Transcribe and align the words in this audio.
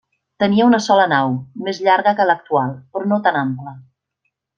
Tenia 0.43 0.63
una 0.69 0.77
sola 0.85 1.03
nau, 1.11 1.35
més 1.67 1.81
llarga 1.89 2.13
que 2.21 2.25
l'actual, 2.31 2.73
però 2.97 3.11
no 3.13 3.21
tan 3.29 3.39
ampla. 3.47 3.75